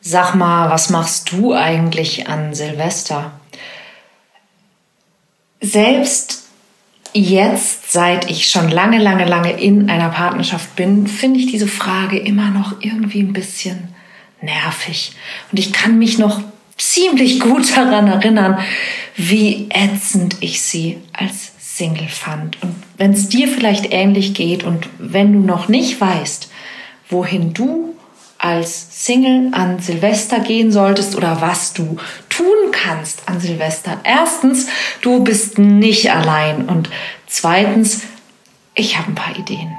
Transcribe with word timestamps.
Sag 0.00 0.34
mal, 0.34 0.70
was 0.70 0.90
machst 0.90 1.32
du 1.32 1.52
eigentlich 1.52 2.28
an 2.28 2.54
Silvester? 2.54 3.32
Selbst 5.60 6.44
jetzt, 7.12 7.92
seit 7.92 8.30
ich 8.30 8.48
schon 8.48 8.70
lange, 8.70 8.98
lange, 8.98 9.26
lange 9.26 9.52
in 9.60 9.90
einer 9.90 10.08
Partnerschaft 10.08 10.74
bin, 10.76 11.06
finde 11.06 11.40
ich 11.40 11.46
diese 11.46 11.68
Frage 11.68 12.18
immer 12.18 12.50
noch 12.50 12.80
irgendwie 12.80 13.20
ein 13.20 13.34
bisschen 13.34 13.94
nervig. 14.40 15.12
Und 15.52 15.58
ich 15.58 15.72
kann 15.72 15.98
mich 15.98 16.18
noch 16.18 16.40
ziemlich 16.78 17.40
gut 17.40 17.76
daran 17.76 18.08
erinnern, 18.08 18.58
wie 19.16 19.68
ätzend 19.70 20.36
ich 20.40 20.62
sie 20.62 20.98
als 21.12 21.52
Single 21.58 22.08
fand. 22.08 22.62
Und 22.62 22.74
wenn 22.96 23.12
es 23.12 23.28
dir 23.28 23.48
vielleicht 23.48 23.92
ähnlich 23.92 24.32
geht 24.32 24.64
und 24.64 24.88
wenn 24.98 25.32
du 25.32 25.40
noch 25.40 25.68
nicht 25.68 26.00
weißt, 26.00 26.50
wohin 27.10 27.52
du 27.52 27.94
als 28.40 29.04
Single 29.04 29.50
an 29.52 29.80
Silvester 29.80 30.40
gehen 30.40 30.72
solltest 30.72 31.14
oder 31.14 31.42
was 31.42 31.74
du 31.74 31.98
tun 32.30 32.46
kannst 32.72 33.28
an 33.28 33.38
Silvester. 33.38 34.00
Erstens, 34.02 34.66
du 35.02 35.22
bist 35.22 35.58
nicht 35.58 36.10
allein 36.10 36.66
und 36.66 36.88
zweitens, 37.26 38.02
ich 38.74 38.96
habe 38.96 39.10
ein 39.10 39.14
paar 39.14 39.36
Ideen. 39.36 39.76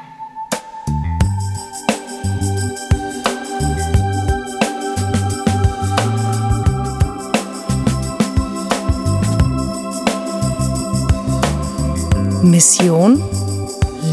Mission 12.44 13.24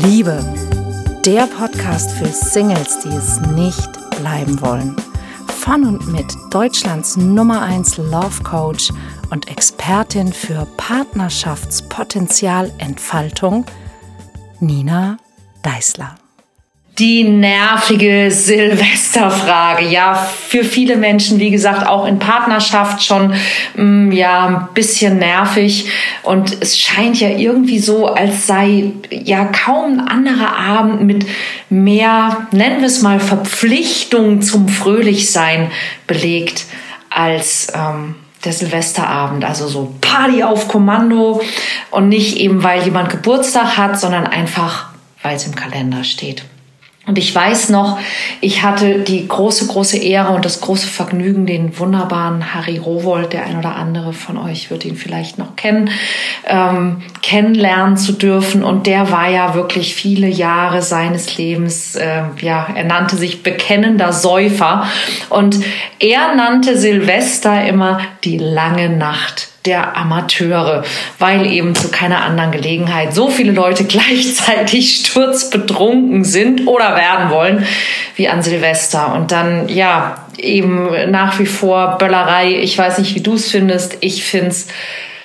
Liebe. 0.04 0.42
Der 1.26 1.46
Podcast 1.46 2.12
für 2.12 2.28
Singles, 2.28 3.00
die 3.00 3.08
es 3.08 3.40
nicht 3.40 3.97
bleiben 4.18 4.60
wollen. 4.60 4.94
Von 5.46 5.84
und 5.84 6.08
mit 6.08 6.26
Deutschlands 6.50 7.16
Nummer 7.16 7.62
1 7.62 7.98
Love 7.98 8.42
Coach 8.42 8.92
und 9.30 9.48
Expertin 9.48 10.32
für 10.32 10.66
Partnerschaftspotenzialentfaltung, 10.76 13.64
Nina 14.60 15.18
Deißler. 15.62 16.16
Die 16.98 17.22
nervige 17.22 18.30
Silvesterfrage. 18.32 19.84
Ja, 19.84 20.14
für 20.14 20.64
viele 20.64 20.96
Menschen, 20.96 21.38
wie 21.38 21.50
gesagt, 21.50 21.86
auch 21.86 22.06
in 22.06 22.18
Partnerschaft 22.18 23.04
schon, 23.04 23.34
mm, 23.76 24.10
ja, 24.10 24.46
ein 24.46 24.68
bisschen 24.74 25.18
nervig. 25.18 25.88
Und 26.24 26.56
es 26.60 26.76
scheint 26.76 27.20
ja 27.20 27.28
irgendwie 27.28 27.78
so, 27.78 28.06
als 28.06 28.48
sei 28.48 28.92
ja 29.10 29.44
kaum 29.44 30.00
ein 30.00 30.08
anderer 30.08 30.56
Abend 30.58 31.02
mit 31.02 31.24
mehr, 31.70 32.48
nennen 32.50 32.80
wir 32.80 32.88
es 32.88 33.00
mal, 33.00 33.20
Verpflichtung 33.20 34.42
zum 34.42 34.68
Fröhlichsein 34.68 35.70
belegt 36.08 36.64
als, 37.10 37.68
ähm, 37.74 38.16
der 38.44 38.52
Silvesterabend, 38.52 39.44
also 39.44 39.68
so 39.68 39.94
Party 40.00 40.42
auf 40.42 40.68
Kommando 40.68 41.42
und 41.90 42.08
nicht 42.08 42.36
eben, 42.38 42.62
weil 42.62 42.82
jemand 42.82 43.10
Geburtstag 43.10 43.76
hat, 43.76 43.98
sondern 43.98 44.26
einfach, 44.26 44.90
weil 45.22 45.36
es 45.36 45.46
im 45.46 45.54
Kalender 45.54 46.04
steht. 46.04 46.44
Und 47.08 47.16
ich 47.16 47.34
weiß 47.34 47.70
noch, 47.70 47.98
ich 48.42 48.62
hatte 48.62 48.98
die 48.98 49.26
große, 49.26 49.66
große 49.66 49.96
Ehre 49.96 50.34
und 50.34 50.44
das 50.44 50.60
große 50.60 50.86
Vergnügen, 50.86 51.46
den 51.46 51.78
wunderbaren 51.78 52.54
Harry 52.54 52.76
Rowold, 52.76 53.32
der 53.32 53.46
ein 53.46 53.56
oder 53.56 53.76
andere 53.76 54.12
von 54.12 54.36
euch 54.36 54.70
wird 54.70 54.84
ihn 54.84 54.94
vielleicht 54.94 55.38
noch 55.38 55.56
kennen, 55.56 55.88
ähm, 56.44 57.00
kennenlernen 57.22 57.96
zu 57.96 58.12
dürfen. 58.12 58.62
Und 58.62 58.86
der 58.86 59.10
war 59.10 59.30
ja 59.30 59.54
wirklich 59.54 59.94
viele 59.94 60.28
Jahre 60.28 60.82
seines 60.82 61.38
Lebens, 61.38 61.96
äh, 61.96 62.24
ja, 62.42 62.68
er 62.74 62.84
nannte 62.84 63.16
sich 63.16 63.42
bekennender 63.42 64.12
Säufer. 64.12 64.86
Und 65.30 65.58
er 65.98 66.34
nannte 66.34 66.76
Silvester 66.76 67.64
immer 67.64 68.00
die 68.22 68.36
lange 68.36 68.90
Nacht 68.90 69.48
der 69.68 69.96
Amateure, 69.96 70.82
weil 71.18 71.46
eben 71.46 71.74
zu 71.74 71.90
keiner 71.90 72.22
anderen 72.24 72.50
Gelegenheit 72.50 73.14
so 73.14 73.28
viele 73.28 73.52
Leute 73.52 73.84
gleichzeitig 73.84 74.96
sturzbetrunken 74.96 76.24
sind 76.24 76.66
oder 76.66 76.96
werden 76.96 77.30
wollen 77.30 77.66
wie 78.16 78.28
an 78.28 78.42
Silvester. 78.42 79.14
Und 79.14 79.30
dann, 79.30 79.68
ja, 79.68 80.24
eben 80.38 81.10
nach 81.10 81.38
wie 81.38 81.46
vor 81.46 81.98
Böllerei. 81.98 82.54
Ich 82.60 82.78
weiß 82.78 82.98
nicht, 82.98 83.14
wie 83.14 83.20
du 83.20 83.34
es 83.34 83.50
findest. 83.50 83.98
Ich 84.00 84.24
finde 84.24 84.48
es 84.48 84.68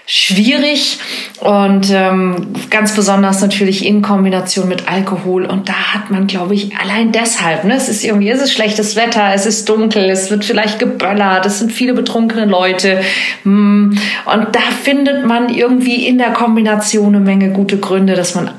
schwierig 0.05 0.99
und 1.39 1.89
ähm, 1.91 2.53
ganz 2.69 2.93
besonders 2.93 3.41
natürlich 3.41 3.85
in 3.85 4.01
Kombination 4.01 4.67
mit 4.67 4.89
Alkohol. 4.89 5.45
Und 5.45 5.69
da 5.69 5.93
hat 5.93 6.11
man, 6.11 6.27
glaube 6.27 6.55
ich, 6.55 6.75
allein 6.77 7.11
deshalb, 7.11 7.63
ne, 7.63 7.75
es 7.75 7.87
ist 7.87 8.03
irgendwie, 8.03 8.29
es 8.29 8.41
ist 8.41 8.53
schlechtes 8.53 8.95
Wetter, 8.95 9.31
es 9.33 9.45
ist 9.45 9.69
dunkel, 9.69 10.09
es 10.09 10.29
wird 10.29 10.43
vielleicht 10.43 10.79
geböllert, 10.79 11.45
es 11.45 11.59
sind 11.59 11.71
viele 11.71 11.93
betrunkene 11.93 12.45
Leute. 12.45 13.01
Mm, 13.43 13.97
und 14.25 14.55
da 14.55 14.61
findet 14.83 15.25
man 15.25 15.49
irgendwie 15.49 16.05
in 16.05 16.17
der 16.17 16.31
Kombination 16.31 17.15
eine 17.15 17.23
Menge 17.23 17.51
gute 17.51 17.77
Gründe, 17.77 18.15
dass 18.15 18.35
man 18.35 18.51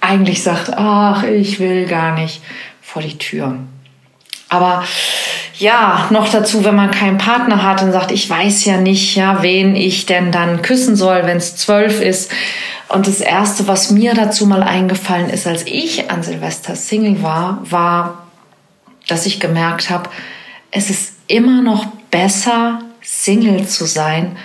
eigentlich 0.00 0.42
sagt, 0.42 0.74
ach, 0.76 1.24
ich 1.24 1.60
will 1.60 1.86
gar 1.86 2.14
nicht 2.14 2.42
vor 2.82 3.00
die 3.00 3.16
Tür. 3.16 3.56
Aber 4.50 4.84
ja, 5.56 6.08
noch 6.10 6.28
dazu, 6.28 6.64
wenn 6.64 6.74
man 6.74 6.90
keinen 6.90 7.18
Partner 7.18 7.62
hat 7.62 7.82
und 7.82 7.92
sagt, 7.92 8.10
ich 8.10 8.28
weiß 8.28 8.64
ja 8.64 8.76
nicht, 8.76 9.14
ja, 9.14 9.42
wen 9.42 9.76
ich 9.76 10.06
denn 10.06 10.32
dann 10.32 10.62
küssen 10.62 10.96
soll, 10.96 11.26
wenn 11.26 11.36
es 11.36 11.56
zwölf 11.56 12.00
ist. 12.00 12.32
Und 12.88 13.06
das 13.06 13.20
erste, 13.20 13.68
was 13.68 13.90
mir 13.90 14.14
dazu 14.14 14.46
mal 14.46 14.62
eingefallen 14.62 15.30
ist, 15.30 15.46
als 15.46 15.64
ich 15.66 16.10
an 16.10 16.22
Silvester 16.22 16.74
Single 16.74 17.22
war, 17.22 17.60
war, 17.70 18.26
dass 19.06 19.26
ich 19.26 19.38
gemerkt 19.38 19.90
habe, 19.90 20.10
es 20.70 20.90
ist 20.90 21.14
immer 21.28 21.62
noch 21.62 21.86
besser, 22.10 22.80
Single 23.00 23.66
zu 23.66 23.84
sein, 23.84 24.36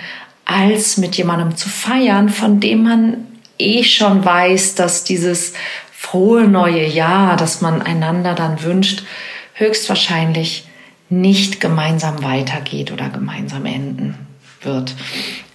als 0.44 0.96
mit 0.96 1.16
jemandem 1.16 1.56
zu 1.56 1.68
feiern, 1.68 2.28
von 2.28 2.60
dem 2.60 2.84
man 2.84 3.26
eh 3.58 3.82
schon 3.82 4.24
weiß, 4.24 4.74
dass 4.74 5.04
dieses 5.04 5.54
frohe 5.92 6.44
neue 6.44 6.86
Jahr, 6.86 7.36
das 7.36 7.60
man 7.60 7.82
einander 7.82 8.34
dann 8.34 8.62
wünscht, 8.62 9.02
höchstwahrscheinlich 9.54 10.69
nicht 11.10 11.60
gemeinsam 11.60 12.22
weitergeht 12.22 12.92
oder 12.92 13.08
gemeinsam 13.08 13.66
enden 13.66 14.14
wird. 14.62 14.94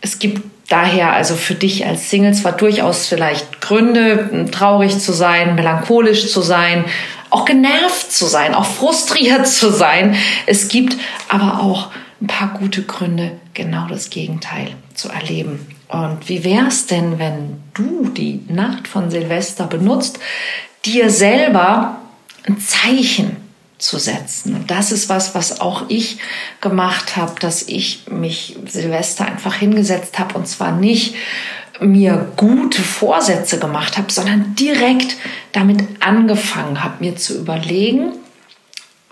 Es 0.02 0.20
gibt 0.20 0.44
daher 0.68 1.14
also 1.14 1.36
für 1.36 1.56
dich 1.56 1.86
als 1.86 2.10
Single 2.10 2.34
zwar 2.34 2.52
durchaus 2.52 3.08
vielleicht 3.08 3.62
Gründe, 3.62 4.50
traurig 4.52 5.00
zu 5.00 5.14
sein, 5.14 5.56
melancholisch 5.56 6.32
zu 6.32 6.42
sein, 6.42 6.86
auch 7.30 7.46
genervt 7.46 8.12
zu 8.12 8.26
sein, 8.26 8.54
auch 8.54 8.66
frustriert 8.66 9.48
zu 9.60 9.72
sein. 9.72 10.16
Es 10.46 10.68
gibt 10.68 10.98
aber 11.30 11.62
auch 11.62 11.90
ein 12.22 12.28
paar 12.28 12.50
gute 12.60 12.84
Gründe, 12.84 13.32
genau 13.54 13.88
das 13.88 14.10
Gegenteil 14.10 14.70
zu 14.94 15.10
erleben. 15.10 15.68
Und 15.88 16.28
wie 16.28 16.44
wäre 16.44 16.68
es 16.68 16.88
denn, 16.88 17.20
wenn 17.20 17.62
du 17.74 18.10
die 18.10 18.42
Nacht 18.48 18.88
von 18.88 19.12
Silvester 19.12 19.68
benutzt, 19.68 20.20
dir 20.86 21.10
selber 21.10 21.98
ein 22.48 22.60
Zeichen 22.60 23.45
zu 23.86 24.00
setzen. 24.00 24.56
Und 24.56 24.72
das 24.72 24.92
ist 24.92 25.10
was, 25.10 25.36
was 25.36 25.62
auch 25.62 25.86
ich 25.90 26.18
gemacht 26.60 27.16
habe, 27.16 27.40
dass 27.40 27.64
ich 27.68 28.02
mich 28.10 28.58
Silvester 28.66 29.26
einfach 29.26 29.54
hingesetzt 29.56 30.18
habe 30.18 30.36
und 30.36 30.48
zwar 30.48 30.72
nicht 30.72 31.16
mir 31.80 32.32
gute 32.36 32.82
Vorsätze 32.82 33.60
gemacht 33.60 33.98
habe, 33.98 34.12
sondern 34.12 34.56
direkt 34.56 35.18
damit 35.52 35.84
angefangen 36.00 36.84
habe, 36.84 37.04
mir 37.04 37.16
zu 37.16 37.38
überlegen, 37.38 38.14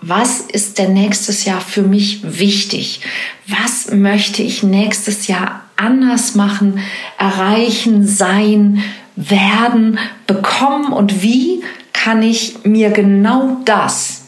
was 0.00 0.40
ist 0.40 0.78
denn 0.78 0.92
nächstes 0.92 1.44
Jahr 1.44 1.60
für 1.60 1.82
mich 1.82 2.20
wichtig? 2.24 3.00
Was 3.46 3.90
möchte 3.92 4.42
ich 4.42 4.62
nächstes 4.62 5.28
Jahr 5.28 5.62
anders 5.76 6.34
machen, 6.34 6.80
erreichen, 7.16 8.06
sein, 8.06 8.82
werden, 9.14 9.98
bekommen 10.26 10.92
und 10.92 11.22
wie 11.22 11.62
kann 11.92 12.22
ich 12.22 12.64
mir 12.64 12.90
genau 12.90 13.58
das 13.64 14.23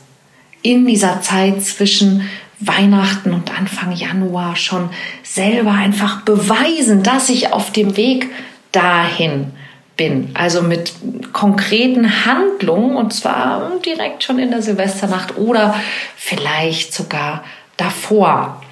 in 0.71 0.87
dieser 0.87 1.21
Zeit 1.21 1.63
zwischen 1.63 2.29
Weihnachten 2.59 3.33
und 3.33 3.57
Anfang 3.57 3.93
Januar 3.93 4.57
schon 4.57 4.89
selber 5.23 5.73
einfach 5.73 6.23
beweisen, 6.23 7.03
dass 7.03 7.29
ich 7.29 7.53
auf 7.53 7.71
dem 7.71 7.97
Weg 7.97 8.31
dahin 8.73 9.53
bin. 9.97 10.31
Also 10.35 10.63
mit 10.63 10.93
konkreten 11.33 12.27
Handlungen 12.27 12.97
und 12.97 13.13
zwar 13.13 13.73
direkt 13.85 14.25
schon 14.25 14.39
in 14.39 14.51
der 14.51 14.63
Silvesternacht 14.63 15.37
oder 15.37 15.75
vielleicht 16.17 16.93
sogar 16.93 17.45
davor. 17.77 18.63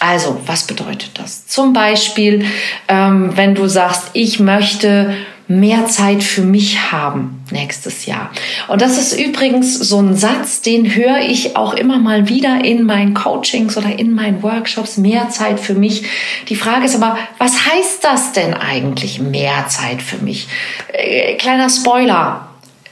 Also, 0.00 0.40
was 0.46 0.66
bedeutet 0.66 1.10
das? 1.14 1.46
Zum 1.46 1.72
Beispiel, 1.72 2.44
ähm, 2.86 3.36
wenn 3.36 3.56
du 3.56 3.66
sagst, 3.66 4.10
ich 4.12 4.38
möchte 4.38 5.14
mehr 5.48 5.86
Zeit 5.86 6.22
für 6.22 6.42
mich 6.42 6.92
haben 6.92 7.42
nächstes 7.50 8.04
Jahr. 8.04 8.30
Und 8.68 8.82
das 8.82 8.98
ist 8.98 9.18
übrigens 9.18 9.78
so 9.78 9.98
ein 9.98 10.14
Satz, 10.14 10.60
den 10.60 10.94
höre 10.94 11.20
ich 11.20 11.56
auch 11.56 11.72
immer 11.72 11.98
mal 11.98 12.28
wieder 12.28 12.62
in 12.62 12.84
meinen 12.84 13.14
Coachings 13.14 13.76
oder 13.78 13.98
in 13.98 14.14
meinen 14.14 14.42
Workshops, 14.42 14.98
mehr 14.98 15.30
Zeit 15.30 15.58
für 15.58 15.72
mich. 15.72 16.04
Die 16.50 16.56
Frage 16.56 16.84
ist 16.84 16.94
aber, 16.94 17.18
was 17.38 17.66
heißt 17.66 18.04
das 18.04 18.32
denn 18.32 18.52
eigentlich, 18.52 19.20
mehr 19.20 19.66
Zeit 19.68 20.02
für 20.02 20.18
mich? 20.18 20.48
Äh, 20.92 21.36
kleiner 21.36 21.70
Spoiler, 21.70 22.48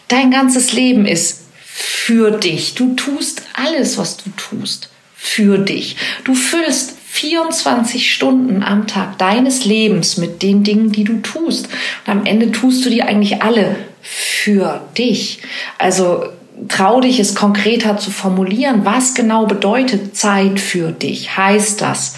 dein 0.08 0.30
ganzes 0.30 0.72
Leben 0.72 1.04
ist 1.04 1.42
für 1.62 2.30
dich. 2.30 2.74
Du 2.74 2.94
tust 2.94 3.42
alles, 3.52 3.98
was 3.98 4.16
du 4.16 4.30
tust 4.30 4.88
für 5.14 5.58
dich. 5.58 5.96
Du 6.24 6.34
füllst 6.34 6.95
24 7.16 8.12
Stunden 8.12 8.62
am 8.62 8.86
Tag 8.86 9.16
deines 9.16 9.64
Lebens 9.64 10.18
mit 10.18 10.42
den 10.42 10.64
Dingen, 10.64 10.92
die 10.92 11.04
du 11.04 11.22
tust. 11.22 11.66
Und 12.06 12.12
am 12.12 12.26
Ende 12.26 12.52
tust 12.52 12.84
du 12.84 12.90
die 12.90 13.02
eigentlich 13.02 13.42
alle 13.42 13.76
für 14.02 14.82
dich. 14.98 15.40
Also 15.78 16.24
trau 16.68 17.00
dich, 17.00 17.18
es 17.18 17.34
konkreter 17.34 17.96
zu 17.96 18.10
formulieren. 18.10 18.84
Was 18.84 19.14
genau 19.14 19.46
bedeutet 19.46 20.14
Zeit 20.14 20.60
für 20.60 20.92
dich? 20.92 21.38
Heißt 21.38 21.80
das, 21.80 22.16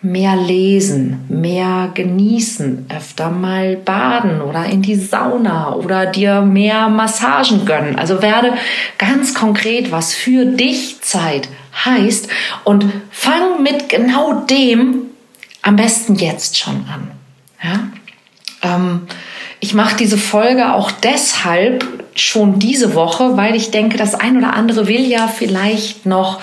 mehr 0.00 0.36
lesen, 0.36 1.26
mehr 1.28 1.90
genießen, 1.92 2.86
öfter 2.88 3.28
mal 3.28 3.76
baden 3.76 4.40
oder 4.40 4.64
in 4.64 4.80
die 4.80 4.94
Sauna 4.94 5.74
oder 5.74 6.06
dir 6.06 6.40
mehr 6.40 6.88
Massagen 6.88 7.66
gönnen. 7.66 7.98
Also 7.98 8.22
werde 8.22 8.54
ganz 8.96 9.34
konkret, 9.34 9.92
was 9.92 10.14
für 10.14 10.46
dich 10.46 11.02
Zeit 11.02 11.50
heißt 11.84 12.28
und 12.64 12.84
fang 13.10 13.62
mit 13.62 13.88
genau 13.88 14.40
dem 14.40 15.06
am 15.62 15.76
besten 15.76 16.14
jetzt 16.14 16.58
schon 16.58 16.86
an. 16.92 17.10
Ja? 17.62 17.88
Ähm, 18.62 19.06
ich 19.60 19.74
mache 19.74 19.96
diese 19.96 20.18
Folge 20.18 20.72
auch 20.72 20.90
deshalb 20.90 21.84
schon 22.14 22.58
diese 22.58 22.94
Woche, 22.94 23.36
weil 23.36 23.56
ich 23.56 23.70
denke, 23.70 23.96
das 23.96 24.14
ein 24.14 24.36
oder 24.36 24.54
andere 24.54 24.86
will 24.86 25.06
ja 25.06 25.28
vielleicht 25.28 26.06
noch 26.06 26.40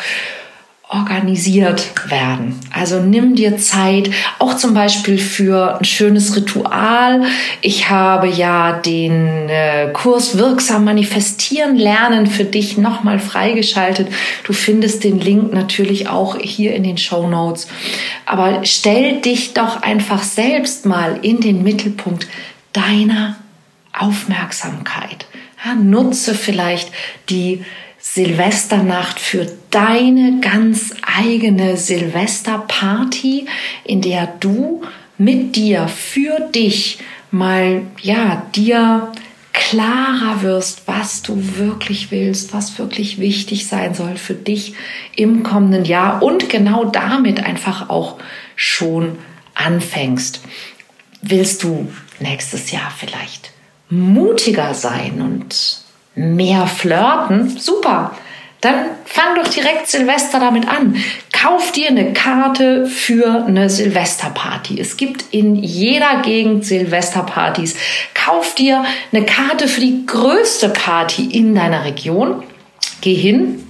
organisiert 0.87 2.09
werden. 2.11 2.59
Also 2.71 2.99
nimm 2.99 3.35
dir 3.35 3.57
Zeit, 3.57 4.11
auch 4.37 4.55
zum 4.55 4.75
Beispiel 4.75 5.17
für 5.17 5.79
ein 5.79 5.85
schönes 5.85 6.35
Ritual. 6.35 7.23
Ich 7.61 7.89
habe 7.89 8.27
ja 8.27 8.73
den 8.73 9.49
äh, 9.49 9.89
Kurs 9.93 10.37
Wirksam 10.37 10.85
Manifestieren 10.85 11.75
Lernen 11.75 12.27
für 12.27 12.43
dich 12.43 12.77
nochmal 12.77 13.17
freigeschaltet. 13.17 14.09
Du 14.43 14.53
findest 14.53 15.03
den 15.03 15.19
Link 15.19 15.51
natürlich 15.53 16.07
auch 16.07 16.37
hier 16.39 16.75
in 16.75 16.83
den 16.83 16.97
Show 16.97 17.27
Notes. 17.27 17.67
Aber 18.27 18.63
stell 18.63 19.21
dich 19.21 19.53
doch 19.55 19.81
einfach 19.81 20.21
selbst 20.21 20.85
mal 20.85 21.17
in 21.23 21.39
den 21.39 21.63
Mittelpunkt 21.63 22.27
deiner 22.73 23.37
Aufmerksamkeit. 23.91 25.25
Ja, 25.65 25.73
nutze 25.73 26.35
vielleicht 26.35 26.91
die 27.29 27.65
Silvesternacht 28.07 29.19
für 29.19 29.47
deine 29.71 30.39
ganz 30.39 30.93
eigene 31.01 31.75
Silvesterparty, 31.75 33.47
in 33.83 34.01
der 34.01 34.27
du 34.39 34.83
mit 35.17 35.55
dir 35.55 35.87
für 35.87 36.39
dich 36.39 36.99
mal 37.31 37.81
ja 38.01 38.45
dir 38.55 39.11
klarer 39.51 40.43
wirst, 40.43 40.83
was 40.85 41.23
du 41.23 41.57
wirklich 41.57 42.11
willst, 42.11 42.53
was 42.53 42.77
wirklich 42.77 43.19
wichtig 43.19 43.67
sein 43.67 43.95
soll 43.95 44.17
für 44.17 44.35
dich 44.35 44.75
im 45.15 45.41
kommenden 45.41 45.83
Jahr 45.83 46.21
und 46.21 46.47
genau 46.47 46.85
damit 46.85 47.43
einfach 47.43 47.89
auch 47.89 48.19
schon 48.55 49.17
anfängst. 49.55 50.41
Willst 51.23 51.63
du 51.63 51.91
nächstes 52.19 52.71
Jahr 52.71 52.93
vielleicht 52.95 53.51
mutiger 53.89 54.73
sein 54.75 55.21
und 55.21 55.84
mehr 56.15 56.67
flirten, 56.67 57.57
super. 57.57 58.15
Dann 58.61 58.85
fang 59.05 59.35
doch 59.35 59.47
direkt 59.47 59.87
Silvester 59.87 60.39
damit 60.39 60.67
an. 60.67 60.95
Kauf 61.31 61.71
dir 61.71 61.89
eine 61.89 62.13
Karte 62.13 62.87
für 62.87 63.45
eine 63.45 63.69
Silvesterparty. 63.69 64.79
Es 64.79 64.97
gibt 64.97 65.25
in 65.31 65.55
jeder 65.55 66.21
Gegend 66.23 66.65
Silvesterpartys. 66.65 67.75
Kauf 68.15 68.55
dir 68.55 68.83
eine 69.11 69.25
Karte 69.25 69.67
für 69.67 69.81
die 69.81 70.05
größte 70.07 70.69
Party 70.69 71.25
in 71.25 71.53
deiner 71.53 71.85
Region. 71.85 72.43
Geh 73.01 73.13
hin, 73.13 73.67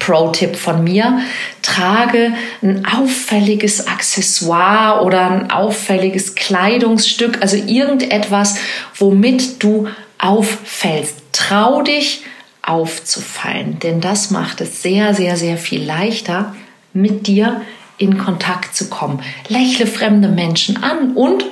Pro-Tipp 0.00 0.56
von 0.56 0.82
mir, 0.82 1.20
trage 1.62 2.32
ein 2.62 2.84
auffälliges 2.84 3.86
Accessoire 3.86 5.04
oder 5.04 5.30
ein 5.30 5.50
auffälliges 5.50 6.34
Kleidungsstück, 6.34 7.40
also 7.40 7.56
irgendetwas, 7.56 8.56
womit 8.98 9.62
du 9.62 9.88
auffällst. 10.18 11.23
Trau 11.48 11.82
dich 11.82 12.22
aufzufallen, 12.62 13.78
denn 13.80 14.00
das 14.00 14.30
macht 14.30 14.62
es 14.62 14.82
sehr, 14.82 15.14
sehr, 15.14 15.36
sehr 15.36 15.58
viel 15.58 15.84
leichter, 15.84 16.54
mit 16.94 17.26
dir 17.26 17.60
in 17.98 18.16
Kontakt 18.16 18.74
zu 18.74 18.88
kommen. 18.88 19.22
Lächle 19.48 19.86
fremde 19.86 20.28
Menschen 20.28 20.82
an 20.82 21.12
und 21.12 21.44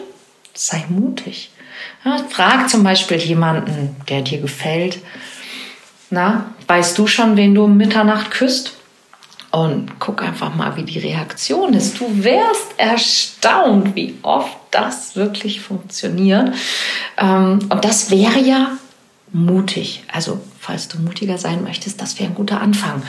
sei 0.54 0.84
mutig. 0.88 1.50
Ja, 2.04 2.16
frag 2.30 2.70
zum 2.70 2.82
Beispiel 2.84 3.18
jemanden, 3.18 3.96
der 4.08 4.22
dir 4.22 4.40
gefällt. 4.40 4.98
Na, 6.08 6.54
weißt 6.68 6.96
du 6.96 7.06
schon, 7.06 7.36
wen 7.36 7.54
du 7.54 7.64
um 7.64 7.76
Mitternacht 7.76 8.30
küsst? 8.30 8.76
Und 9.50 9.98
guck 9.98 10.22
einfach 10.22 10.54
mal, 10.54 10.76
wie 10.76 10.84
die 10.84 11.00
Reaktion 11.00 11.74
ist. 11.74 12.00
Du 12.00 12.24
wärst 12.24 12.78
erstaunt, 12.78 13.94
wie 13.94 14.14
oft 14.22 14.56
das 14.70 15.14
wirklich 15.14 15.60
funktioniert. 15.60 16.52
Ähm, 17.18 17.58
und 17.68 17.84
das 17.84 18.10
wäre 18.10 18.40
ja 18.40 18.78
mutig. 19.32 20.04
Also 20.12 20.40
falls 20.60 20.88
du 20.88 20.98
mutiger 20.98 21.38
sein 21.38 21.62
möchtest, 21.62 22.00
das 22.00 22.18
wäre 22.18 22.30
ein 22.30 22.34
guter 22.34 22.60
Anfang. 22.60 23.02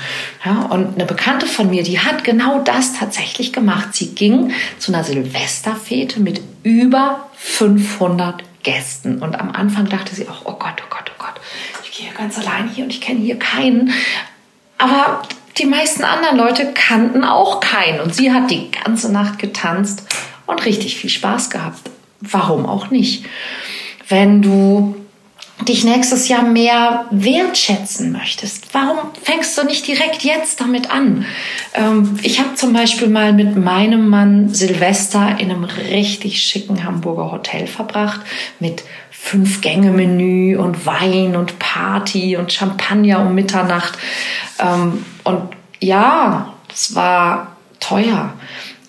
Ja, 0.46 0.64
und 0.64 0.96
eine 0.96 1.06
Bekannte 1.06 1.46
von 1.46 1.70
mir, 1.70 1.84
die 1.84 2.00
hat 2.00 2.24
genau 2.24 2.60
das 2.60 2.94
tatsächlich 2.94 3.54
gemacht. 3.54 3.90
Sie 3.94 4.16
ging 4.16 4.52
zu 4.80 4.94
einer 4.94 5.04
Silvesterfete 5.04 6.20
mit 6.20 6.42
über 6.64 7.30
500 7.36 8.44
Gästen. 8.64 9.22
Und 9.22 9.40
am 9.40 9.52
Anfang 9.52 9.90
dachte 9.90 10.16
sie 10.16 10.28
auch, 10.28 10.42
oh 10.46 10.54
Gott, 10.54 10.82
oh 10.82 10.90
Gott, 10.90 11.12
oh 11.12 11.20
Gott, 11.24 11.42
ich 11.84 11.98
gehe 11.98 12.12
ganz 12.14 12.38
allein 12.38 12.70
hier 12.70 12.86
und 12.86 12.92
ich 12.92 13.02
kenne 13.02 13.20
hier 13.20 13.38
keinen. 13.38 13.94
Aber 14.78 15.22
die 15.58 15.66
meisten 15.66 16.04
anderen 16.04 16.38
Leute 16.38 16.74
kannten 16.74 17.24
auch 17.24 17.60
keinen. 17.60 18.00
Und 18.00 18.16
sie 18.16 18.32
hat 18.32 18.50
die 18.50 18.72
ganze 18.72 19.12
Nacht 19.12 19.40
getanzt 19.40 20.08
und 20.48 20.66
richtig 20.66 20.98
viel 20.98 21.10
Spaß 21.10 21.50
gehabt. 21.50 21.90
Warum 22.22 22.66
auch 22.66 22.90
nicht? 22.90 23.26
Wenn 24.08 24.42
du 24.42 24.96
dich 25.62 25.84
nächstes 25.84 26.28
Jahr 26.28 26.44
mehr 26.44 27.06
wertschätzen 27.12 28.12
möchtest, 28.12 28.74
warum 28.74 28.98
fängst 29.22 29.58
du 29.58 29.64
nicht 29.64 29.88
direkt 29.88 30.24
jetzt 30.24 30.60
damit 30.60 30.92
an? 30.92 31.26
Ähm, 31.74 32.20
ich 32.24 32.40
habe 32.40 32.56
zum 32.56 32.74
Beispiel 32.74 33.08
mal 33.08 33.34
mit 33.34 33.56
meinem 33.56 34.10
Mann 34.10 34.50
Silvester 34.50 35.38
in 35.40 35.52
einem 35.52 35.64
richtig 35.64 36.42
schicken 36.42 36.84
Hamburger 36.84 37.32
Hotel 37.32 37.68
verbracht 37.68 38.22
mit 38.60 38.84
fünf 39.12 39.62
Gänge 39.62 39.92
Menü 39.92 40.58
und 40.58 40.86
Wein 40.86 41.36
und 41.36 41.58
Party 41.60 42.36
und 42.36 42.52
Champagner 42.52 43.22
um 43.22 43.34
Mitternacht. 43.34 43.98
Ähm, 44.60 45.06
und 45.24 45.50
ja, 45.80 46.54
es 46.72 46.94
war 46.96 47.56
teuer, 47.80 48.34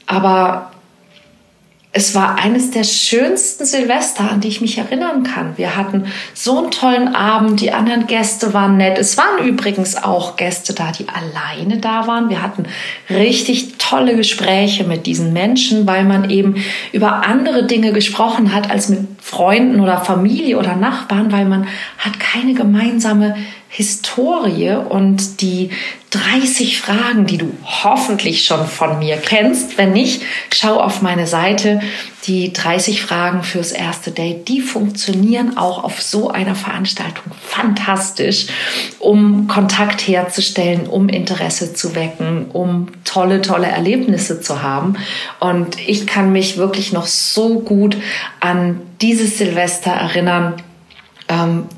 aber 0.07 0.73
es 1.97 2.13
war 2.13 2.41
eines 2.41 2.73
der 2.73 2.83
schönsten 2.83 3.65
Silvester, 3.65 4.29
an 4.29 4.41
die 4.41 4.49
ich 4.49 4.61
mich 4.61 4.79
erinnern 4.79 5.23
kann. 5.23 5.57
Wir 5.57 5.77
hatten 5.77 6.07
so 6.35 6.59
einen 6.59 6.73
tollen 6.73 7.15
Abend, 7.15 7.61
die 7.61 7.71
anderen 7.71 8.09
Gäste 8.09 8.53
waren 8.53 8.77
nett. 8.77 8.99
Es 8.99 9.17
waren 9.17 9.47
übrigens 9.47 9.95
auch 10.03 10.35
Gäste 10.35 10.75
da, 10.75 10.91
die 10.91 11.07
alleine 11.09 11.79
da 11.79 12.09
waren. 12.09 12.31
Wir 12.31 12.43
hatten 12.43 12.65
richtig 13.09 13.79
tolle 13.79 14.17
Gespräche 14.17 14.83
mit 14.83 15.07
diesen 15.07 15.33
Menschen, 15.33 15.87
weil 15.87 16.03
man 16.03 16.31
eben 16.31 16.57
über 16.91 17.29
andere 17.29 17.65
Dinge 17.65 17.93
gesprochen 17.93 18.53
hat 18.53 18.73
als 18.73 18.89
mit 18.89 19.07
Freunden 19.23 19.79
oder 19.79 19.99
Familie 19.99 20.59
oder 20.59 20.75
Nachbarn, 20.75 21.31
weil 21.31 21.45
man 21.45 21.69
hat 21.99 22.19
keine 22.19 22.55
gemeinsame 22.55 23.37
Historie 23.77 24.71
und 24.89 25.41
die 25.41 25.71
30 26.11 26.81
Fragen, 26.81 27.27
die 27.27 27.39
du 27.39 27.53
hoffentlich 27.65 28.45
schon 28.45 28.69
von 28.69 29.01
mir 29.01 29.17
kennst. 29.17 29.77
Wenn 29.77 29.93
nicht, 29.93 30.23
schau 30.53 30.79
auf 30.79 31.03
meine 31.03 31.27
Seite. 31.27 31.81
Die 32.29 32.53
30 32.53 33.03
Fragen 33.03 33.43
fürs 33.43 33.73
erste 33.73 34.13
Date, 34.13 34.47
die 34.47 34.61
funktionieren 34.61 35.57
auch 35.57 35.83
auf 35.83 36.01
so 36.01 36.31
einer 36.31 36.55
Veranstaltung 36.55 37.25
fantastisch, 37.45 38.47
um 39.01 39.49
Kontakt 39.49 40.07
herzustellen, 40.07 40.87
um 40.87 41.09
Interesse 41.09 41.75
zu 41.75 41.97
wecken, 41.97 42.47
um 42.53 42.93
tolle, 43.03 43.43
tolle 43.43 43.67
Erlebnisse 43.67 44.41
zu 44.41 44.63
haben. 44.63 44.99
Und 45.41 45.81
ich 45.85 46.07
kann 46.07 46.31
mich 46.31 46.59
wirklich 46.59 46.93
noch 46.93 47.07
so 47.07 47.59
gut 47.59 47.97
an 48.39 48.81
dieses 49.01 49.37
Silvester 49.37 49.91
erinnern 49.91 50.63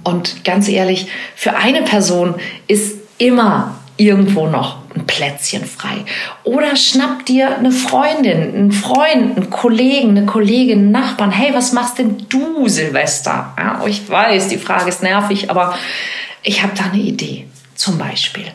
und 0.04 0.44
ganz 0.44 0.68
ehrlich, 0.68 1.08
für 1.34 1.56
eine 1.56 1.82
Person 1.82 2.34
ist 2.66 2.96
immer 3.18 3.76
irgendwo 3.96 4.46
noch 4.46 4.78
ein 4.94 5.06
Plätzchen 5.06 5.64
frei. 5.64 6.04
Oder 6.44 6.76
schnapp 6.76 7.24
dir 7.26 7.56
eine 7.56 7.70
Freundin, 7.70 8.54
einen 8.54 8.72
Freund, 8.72 9.36
einen 9.36 9.50
Kollegen, 9.50 10.10
eine 10.10 10.26
Kollegin, 10.26 10.78
einen 10.78 10.90
Nachbarn. 10.90 11.30
Hey, 11.30 11.54
was 11.54 11.72
machst 11.72 11.98
denn 11.98 12.26
du, 12.28 12.68
Silvester? 12.68 13.54
Ja, 13.56 13.82
ich 13.86 14.08
weiß, 14.08 14.48
die 14.48 14.58
Frage 14.58 14.88
ist 14.88 15.02
nervig, 15.02 15.50
aber 15.50 15.78
ich 16.42 16.62
habe 16.62 16.72
da 16.76 16.84
eine 16.84 17.02
Idee. 17.02 17.46
Zum 17.74 17.98
Beispiel. 17.98 18.46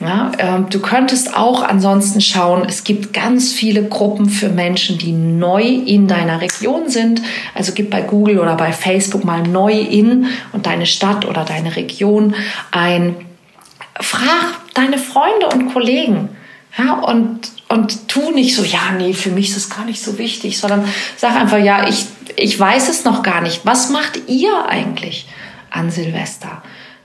Ja, 0.00 0.32
äh, 0.38 0.62
du 0.70 0.80
könntest 0.80 1.36
auch 1.36 1.62
ansonsten 1.62 2.22
schauen, 2.22 2.64
es 2.66 2.84
gibt 2.84 3.12
ganz 3.12 3.52
viele 3.52 3.86
Gruppen 3.86 4.30
für 4.30 4.48
Menschen, 4.48 4.96
die 4.96 5.12
neu 5.12 5.62
in 5.62 6.08
deiner 6.08 6.40
Region 6.40 6.88
sind. 6.88 7.20
Also 7.54 7.72
gib 7.74 7.90
bei 7.90 8.00
Google 8.00 8.38
oder 8.38 8.56
bei 8.56 8.72
Facebook 8.72 9.24
mal 9.24 9.42
neu 9.42 9.78
in 9.78 10.28
und 10.52 10.64
deine 10.64 10.86
Stadt 10.86 11.26
oder 11.26 11.44
deine 11.44 11.76
Region 11.76 12.34
ein. 12.70 13.14
Frag 14.00 14.56
deine 14.72 14.96
Freunde 14.96 15.48
und 15.52 15.74
Kollegen, 15.74 16.30
Ja, 16.78 16.94
und, 16.94 17.50
und 17.68 18.08
tu 18.08 18.30
nicht 18.30 18.56
so, 18.56 18.64
ja, 18.64 18.92
nee, 18.96 19.12
für 19.12 19.30
mich 19.30 19.48
ist 19.48 19.56
das 19.56 19.76
gar 19.76 19.84
nicht 19.84 20.00
so 20.00 20.16
wichtig, 20.16 20.58
sondern 20.58 20.88
sag 21.18 21.38
einfach, 21.38 21.58
ja, 21.58 21.86
ich, 21.86 22.06
ich 22.36 22.58
weiß 22.58 22.88
es 22.88 23.04
noch 23.04 23.22
gar 23.22 23.42
nicht. 23.42 23.66
Was 23.66 23.90
macht 23.90 24.18
ihr 24.28 24.66
eigentlich 24.66 25.26
an 25.68 25.90
Silvester? 25.90 26.62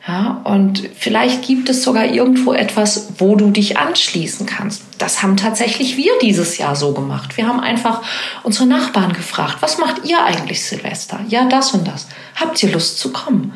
Ja, 0.07 0.39
und 0.43 0.87
vielleicht 0.95 1.47
gibt 1.47 1.67
es 1.67 1.81
sogar 1.81 2.05
irgendwo 2.05 2.53
etwas, 2.53 3.13
wo 3.17 3.35
du 3.35 3.49
dich 3.49 3.79
anschließen 3.79 4.45
kannst. 4.45 4.83
Das 4.99 5.23
haben 5.23 5.35
tatsächlich 5.35 5.97
wir 5.97 6.11
dieses 6.21 6.59
Jahr 6.59 6.75
so 6.75 6.93
gemacht. 6.93 7.37
Wir 7.37 7.47
haben 7.47 7.59
einfach 7.59 8.03
unsere 8.43 8.67
Nachbarn 8.67 9.13
gefragt, 9.13 9.57
was 9.61 9.79
macht 9.79 10.05
ihr 10.05 10.23
eigentlich 10.23 10.63
Silvester? 10.63 11.21
Ja, 11.27 11.45
das 11.45 11.71
und 11.71 11.87
das. 11.87 12.07
Habt 12.35 12.61
ihr 12.61 12.71
Lust 12.71 12.99
zu 12.99 13.11
kommen? 13.11 13.53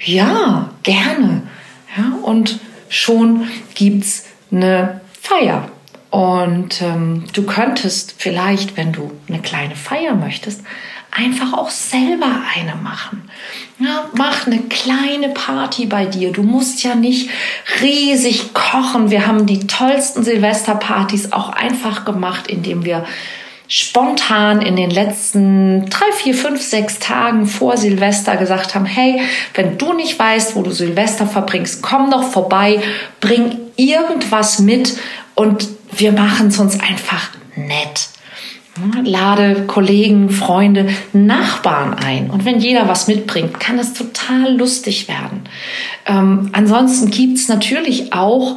Ja, 0.00 0.70
gerne. 0.84 1.42
Ja, 1.96 2.14
und 2.22 2.60
schon 2.88 3.46
gibt's 3.74 4.24
eine 4.50 5.02
Feier. 5.20 5.68
Und 6.10 6.80
ähm, 6.80 7.24
du 7.34 7.42
könntest 7.42 8.14
vielleicht, 8.16 8.78
wenn 8.78 8.92
du 8.92 9.12
eine 9.28 9.40
kleine 9.40 9.76
Feier 9.76 10.14
möchtest, 10.14 10.62
einfach 11.10 11.52
auch 11.52 11.70
selber 11.70 12.30
eine 12.54 12.74
machen. 12.76 13.30
Ja, 13.78 14.06
mach 14.14 14.46
eine 14.46 14.60
kleine 14.62 15.30
Party 15.30 15.86
bei 15.86 16.06
dir. 16.06 16.32
Du 16.32 16.42
musst 16.42 16.82
ja 16.82 16.94
nicht 16.94 17.30
riesig 17.80 18.52
kochen. 18.52 19.10
Wir 19.10 19.26
haben 19.26 19.46
die 19.46 19.66
tollsten 19.66 20.24
Silvesterpartys 20.24 21.32
auch 21.32 21.50
einfach 21.50 22.04
gemacht, 22.04 22.48
indem 22.48 22.84
wir 22.84 23.04
spontan 23.68 24.62
in 24.62 24.76
den 24.76 24.90
letzten 24.90 25.88
drei, 25.90 26.10
vier, 26.16 26.34
fünf, 26.34 26.62
sechs 26.62 26.98
Tagen 26.98 27.46
vor 27.46 27.76
Silvester 27.76 28.36
gesagt 28.36 28.74
haben, 28.74 28.86
hey, 28.86 29.20
wenn 29.54 29.76
du 29.76 29.92
nicht 29.92 30.18
weißt, 30.18 30.56
wo 30.56 30.62
du 30.62 30.70
Silvester 30.70 31.26
verbringst, 31.26 31.82
komm 31.82 32.10
doch 32.10 32.24
vorbei, 32.24 32.80
bring 33.20 33.58
irgendwas 33.76 34.58
mit 34.58 34.96
und 35.34 35.68
wir 35.92 36.12
machen 36.12 36.48
es 36.48 36.58
uns 36.58 36.80
einfach 36.80 37.30
nett. 37.54 38.08
Lade 39.02 39.64
Kollegen, 39.66 40.30
Freunde, 40.30 40.88
Nachbarn 41.12 41.94
ein. 41.94 42.30
Und 42.30 42.44
wenn 42.44 42.60
jeder 42.60 42.88
was 42.88 43.08
mitbringt, 43.08 43.58
kann 43.60 43.78
es 43.78 43.92
total 43.92 44.56
lustig 44.56 45.08
werden. 45.08 45.42
Ähm, 46.06 46.50
ansonsten 46.52 47.10
es 47.10 47.48
natürlich 47.48 48.12
auch 48.12 48.56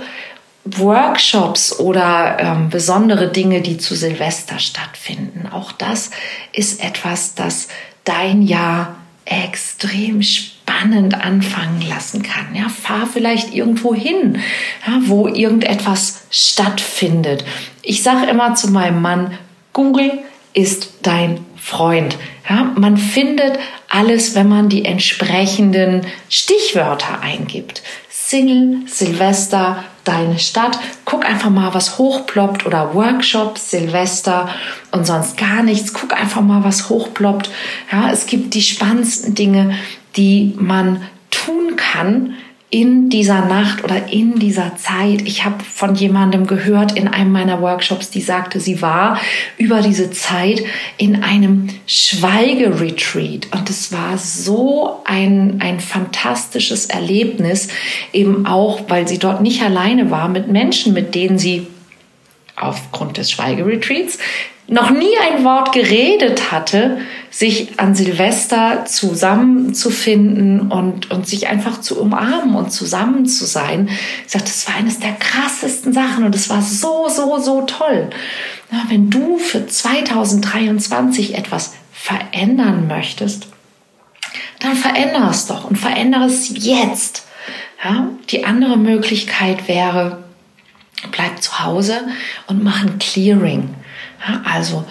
Workshops 0.65 1.79
oder 1.79 2.37
ähm, 2.39 2.69
besondere 2.69 3.29
Dinge, 3.29 3.61
die 3.61 3.77
zu 3.77 3.95
Silvester 3.95 4.59
stattfinden. 4.59 5.47
Auch 5.51 5.71
das 5.71 6.11
ist 6.53 6.83
etwas, 6.83 7.33
das 7.33 7.67
dein 8.03 8.43
Jahr 8.43 8.95
extrem 9.25 10.21
spannend 10.21 11.15
anfangen 11.15 11.81
lassen 11.87 12.21
kann. 12.21 12.53
Ja, 12.53 12.69
fahr 12.69 13.07
vielleicht 13.11 13.53
irgendwo 13.53 13.93
hin, 13.93 14.39
ja, 14.85 14.99
wo 15.05 15.27
irgendetwas 15.27 16.23
stattfindet. 16.29 17.43
Ich 17.81 18.03
sage 18.03 18.29
immer 18.29 18.55
zu 18.55 18.69
meinem 18.71 19.01
Mann, 19.01 19.37
Google 19.73 20.19
ist 20.53 20.93
dein 21.03 21.45
Freund. 21.55 22.17
Ja, 22.49 22.73
man 22.75 22.97
findet 22.97 23.57
alles, 23.89 24.35
wenn 24.35 24.49
man 24.49 24.67
die 24.67 24.85
entsprechenden 24.85 26.05
Stichwörter 26.29 27.21
eingibt. 27.21 27.81
Single, 28.09 28.87
Silvester, 28.87 29.83
deine 30.03 30.39
Stadt. 30.39 30.79
Guck 31.05 31.25
einfach 31.25 31.49
mal, 31.49 31.73
was 31.73 31.97
hochploppt 31.97 32.65
oder 32.65 32.93
Workshop, 32.93 33.57
Silvester 33.57 34.49
und 34.91 35.05
sonst 35.05 35.37
gar 35.37 35.63
nichts. 35.63 35.93
Guck 35.93 36.13
einfach 36.13 36.41
mal, 36.41 36.63
was 36.63 36.89
hochploppt. 36.89 37.49
Ja, 37.91 38.11
es 38.11 38.25
gibt 38.25 38.53
die 38.53 38.61
spannendsten 38.61 39.35
Dinge, 39.35 39.75
die 40.15 40.53
man 40.57 41.03
tun 41.29 41.75
kann, 41.75 42.35
in 42.73 43.09
dieser 43.09 43.45
Nacht 43.45 43.83
oder 43.83 44.11
in 44.11 44.39
dieser 44.39 44.77
Zeit. 44.77 45.23
Ich 45.25 45.43
habe 45.43 45.61
von 45.61 45.93
jemandem 45.93 46.47
gehört 46.47 46.97
in 46.97 47.09
einem 47.09 47.33
meiner 47.33 47.61
Workshops, 47.61 48.09
die 48.09 48.21
sagte, 48.21 48.61
sie 48.61 48.81
war 48.81 49.19
über 49.57 49.81
diese 49.81 50.09
Zeit 50.09 50.63
in 50.97 51.21
einem 51.21 51.67
Schweigeretreat 51.85 53.49
und 53.51 53.69
es 53.69 53.91
war 53.91 54.17
so 54.17 55.01
ein, 55.03 55.59
ein 55.59 55.81
fantastisches 55.81 56.85
Erlebnis, 56.85 57.67
eben 58.13 58.45
auch, 58.45 58.79
weil 58.87 59.05
sie 59.05 59.19
dort 59.19 59.41
nicht 59.41 59.61
alleine 59.61 60.09
war 60.09 60.29
mit 60.29 60.47
Menschen, 60.47 60.93
mit 60.93 61.13
denen 61.13 61.37
sie 61.37 61.67
aufgrund 62.55 63.17
des 63.17 63.31
Schweigeretreats 63.31 64.17
noch 64.67 64.89
nie 64.89 65.13
ein 65.29 65.43
Wort 65.43 65.73
geredet 65.73 66.51
hatte, 66.51 66.99
sich 67.29 67.79
an 67.79 67.95
Silvester 67.95 68.85
zusammenzufinden 68.85 70.71
und, 70.71 71.11
und 71.11 71.27
sich 71.27 71.47
einfach 71.47 71.81
zu 71.81 71.99
umarmen 71.99 72.55
und 72.55 72.71
zusammen 72.71 73.25
zu 73.25 73.45
sein. 73.45 73.89
Ich 74.25 74.31
sagte, 74.31 74.47
das 74.47 74.67
war 74.67 74.75
eines 74.75 74.99
der 74.99 75.13
krassesten 75.13 75.93
Sachen 75.93 76.23
und 76.25 76.35
es 76.35 76.49
war 76.49 76.61
so, 76.61 77.07
so, 77.09 77.39
so 77.39 77.61
toll. 77.61 78.09
Ja, 78.71 78.83
wenn 78.87 79.09
du 79.09 79.37
für 79.37 79.67
2023 79.67 81.37
etwas 81.37 81.73
verändern 81.91 82.87
möchtest, 82.87 83.47
dann 84.59 84.75
verändere 84.75 85.29
es 85.29 85.47
doch 85.47 85.69
und 85.69 85.77
verändere 85.77 86.25
es 86.25 86.51
jetzt. 86.55 87.25
Ja, 87.83 88.09
die 88.29 88.45
andere 88.45 88.77
Möglichkeit 88.77 89.67
wäre, 89.67 90.23
bleib 91.11 91.41
zu 91.41 91.59
Hause 91.59 92.01
und 92.47 92.63
mach 92.63 92.81
ein 92.81 92.99
Clearing. 92.99 93.73
Also 94.43 94.85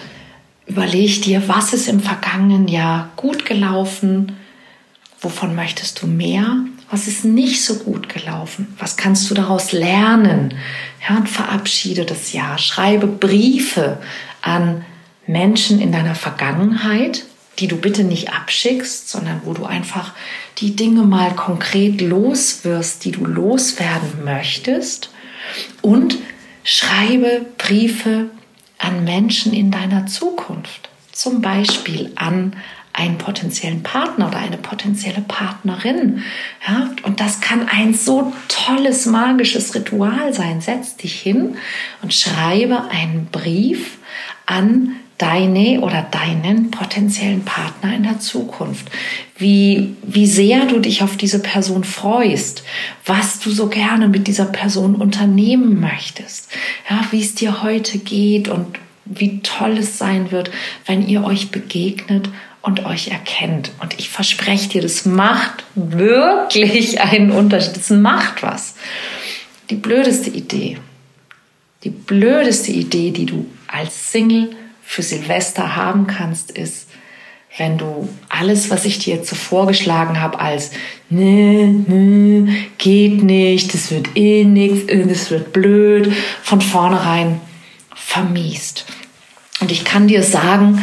überleg 0.65 1.21
dir, 1.21 1.47
was 1.47 1.73
ist 1.73 1.87
im 1.87 1.99
vergangenen 1.99 2.67
Jahr 2.67 3.09
gut 3.15 3.45
gelaufen, 3.45 4.37
wovon 5.19 5.55
möchtest 5.55 6.01
du 6.01 6.07
mehr, 6.07 6.57
was 6.89 7.07
ist 7.07 7.23
nicht 7.23 7.63
so 7.63 7.75
gut 7.75 8.09
gelaufen, 8.09 8.75
was 8.77 8.97
kannst 8.97 9.29
du 9.29 9.33
daraus 9.33 9.71
lernen. 9.71 10.55
Ja, 11.07 11.17
und 11.17 11.29
verabschiede 11.29 12.05
das 12.05 12.33
Jahr. 12.33 12.57
Schreibe 12.57 13.07
Briefe 13.07 13.97
an 14.41 14.83
Menschen 15.25 15.79
in 15.79 15.91
deiner 15.91 16.15
Vergangenheit, 16.15 17.23
die 17.59 17.67
du 17.67 17.77
bitte 17.77 18.03
nicht 18.03 18.33
abschickst, 18.33 19.09
sondern 19.09 19.41
wo 19.45 19.53
du 19.53 19.65
einfach 19.65 20.13
die 20.57 20.75
Dinge 20.75 21.03
mal 21.03 21.33
konkret 21.33 22.01
loswirst, 22.01 23.05
die 23.05 23.11
du 23.11 23.25
loswerden 23.25 24.23
möchtest. 24.25 25.11
Und 25.81 26.17
schreibe 26.63 27.45
Briefe 27.57 28.29
an 28.77 29.03
Menschen 29.03 29.53
in 29.53 29.71
deiner 29.71 30.07
Zukunft, 30.07 30.89
zum 31.11 31.41
Beispiel 31.41 32.11
an 32.15 32.55
einen 32.93 33.17
potenziellen 33.17 33.83
Partner 33.83 34.27
oder 34.27 34.39
eine 34.39 34.57
potenzielle 34.57 35.21
Partnerin. 35.21 36.23
Ja, 36.67 36.89
und 37.03 37.19
das 37.19 37.39
kann 37.39 37.67
ein 37.69 37.93
so 37.93 38.33
tolles 38.47 39.05
magisches 39.05 39.73
Ritual 39.75 40.33
sein. 40.33 40.61
Setz 40.61 40.97
dich 40.97 41.19
hin 41.19 41.57
und 42.01 42.13
schreibe 42.13 42.89
einen 42.89 43.27
Brief 43.31 43.97
an 44.45 44.97
deine 45.21 45.81
oder 45.81 46.01
deinen 46.01 46.71
potenziellen 46.71 47.45
Partner 47.45 47.95
in 47.95 48.03
der 48.03 48.19
Zukunft. 48.19 48.89
Wie, 49.37 49.95
wie 50.01 50.25
sehr 50.25 50.65
du 50.65 50.79
dich 50.79 51.03
auf 51.03 51.15
diese 51.15 51.39
Person 51.39 51.83
freust, 51.83 52.63
was 53.05 53.39
du 53.39 53.51
so 53.51 53.67
gerne 53.67 54.07
mit 54.07 54.27
dieser 54.27 54.45
Person 54.45 54.95
unternehmen 54.95 55.79
möchtest, 55.79 56.49
ja, 56.89 57.05
wie 57.11 57.21
es 57.21 57.35
dir 57.35 57.61
heute 57.61 57.99
geht 57.99 58.47
und 58.47 58.79
wie 59.05 59.41
toll 59.41 59.77
es 59.77 59.97
sein 59.99 60.31
wird, 60.31 60.49
wenn 60.87 61.07
ihr 61.07 61.23
euch 61.23 61.51
begegnet 61.51 62.29
und 62.61 62.85
euch 62.85 63.09
erkennt. 63.09 63.71
Und 63.79 63.99
ich 63.99 64.09
verspreche 64.09 64.69
dir, 64.69 64.81
das 64.81 65.05
macht 65.05 65.63
wirklich 65.75 66.99
einen 67.01 67.31
Unterschied. 67.31 67.75
Das 67.75 67.89
macht 67.91 68.41
was. 68.41 68.75
Die 69.69 69.75
blödeste 69.75 70.31
Idee, 70.31 70.77
die 71.83 71.89
blödeste 71.89 72.71
Idee, 72.71 73.11
die 73.11 73.25
du 73.25 73.45
als 73.67 74.11
Single 74.11 74.55
für 74.91 75.03
Silvester 75.03 75.77
haben 75.77 76.05
kannst, 76.05 76.51
ist, 76.51 76.89
wenn 77.57 77.77
du 77.77 78.09
alles, 78.27 78.69
was 78.69 78.83
ich 78.83 78.99
dir 78.99 79.15
jetzt 79.15 79.29
so 79.29 79.37
vorgeschlagen 79.37 80.19
habe, 80.19 80.37
als 80.37 80.71
ne, 81.09 81.65
ne, 81.87 82.53
geht 82.77 83.23
nicht, 83.23 83.73
das 83.73 83.89
wird 83.89 84.17
eh 84.17 84.43
nichts, 84.43 84.91
das 85.07 85.31
wird 85.31 85.53
blöd, 85.53 86.11
von 86.43 86.59
vornherein 86.59 87.39
vermiest. 87.95 88.83
Und 89.61 89.71
ich 89.71 89.85
kann 89.85 90.09
dir 90.09 90.23
sagen, 90.23 90.81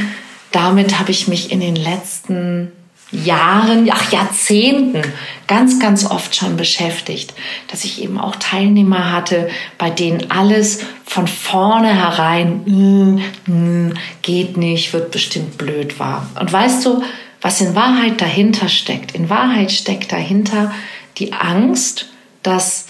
damit 0.53 0.99
habe 0.99 1.11
ich 1.11 1.29
mich 1.29 1.53
in 1.53 1.61
den 1.61 1.77
letzten 1.77 2.73
Jahren, 3.11 3.89
ach 3.91 4.13
Jahrzehnten 4.13 5.03
ganz, 5.47 5.81
ganz 5.81 6.05
oft 6.05 6.37
schon 6.37 6.57
beschäftigt, 6.59 7.33
dass 7.71 7.85
ich 7.85 8.03
eben 8.03 8.21
auch 8.21 8.37
Teilnehmer 8.37 9.13
hatte, 9.13 9.49
bei 9.79 9.89
denen 9.89 10.31
alles 10.31 10.81
von 11.07 11.27
vorne 11.27 11.89
herein 11.95 12.63
mm, 12.67 13.51
mm, 13.51 13.95
geht 14.21 14.59
nicht, 14.59 14.93
wird 14.93 15.11
bestimmt 15.11 15.57
blöd 15.57 15.99
war. 15.99 16.29
Und 16.39 16.53
weißt 16.53 16.85
du, 16.85 17.03
was 17.41 17.61
in 17.63 17.75
Wahrheit 17.75 18.21
dahinter 18.21 18.69
steckt? 18.69 19.15
In 19.15 19.31
Wahrheit 19.31 19.73
steckt 19.73 20.13
dahinter 20.13 20.73
die 21.17 21.33
Angst, 21.33 22.07
dass 22.43 22.87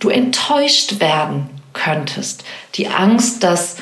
du 0.00 0.08
enttäuscht 0.08 0.98
werden 0.98 1.48
könntest. 1.72 2.42
Die 2.74 2.88
Angst, 2.88 3.44
dass 3.44 3.76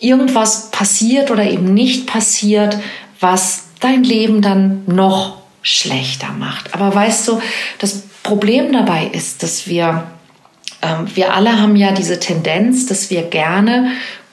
irgendwas 0.00 0.70
passiert 0.70 1.30
oder 1.30 1.44
eben 1.44 1.74
nicht 1.74 2.06
passiert, 2.06 2.78
was 3.20 3.63
dein 3.84 4.04
Leben 4.04 4.42
dann 4.42 4.82
noch 4.86 5.38
schlechter 5.62 6.30
macht. 6.38 6.74
Aber 6.74 6.94
weißt 6.94 7.28
du, 7.28 7.40
das 7.78 8.02
Problem 8.22 8.72
dabei 8.72 9.06
ist, 9.12 9.42
dass 9.42 9.66
wir 9.66 10.04
ähm, 10.84 11.06
wir 11.14 11.34
alle 11.34 11.60
haben 11.60 11.76
ja 11.76 11.92
diese 11.92 12.20
Tendenz, 12.20 12.86
dass 12.86 13.10
wir 13.10 13.22
gerne 13.22 13.92